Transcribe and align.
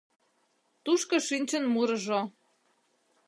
Тушко 0.83 1.15
шинчын 1.27 1.63
мурыжо. 1.73 2.19